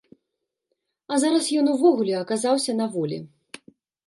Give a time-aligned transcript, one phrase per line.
[1.13, 3.23] А зараз ён увогуле аказаўся на волі.